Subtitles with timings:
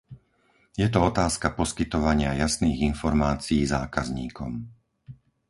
[0.81, 4.51] Je to otázka poskytovania jasných informácií zákazníkom.